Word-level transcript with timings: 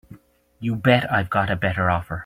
You 0.59 0.75
bet 0.77 1.11
I've 1.13 1.29
got 1.29 1.51
a 1.51 1.55
better 1.55 1.91
offer. 1.91 2.19